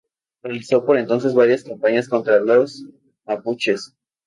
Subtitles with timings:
[0.41, 2.85] Realizó por entonces varias campañas contra los
[3.27, 3.95] mapuches.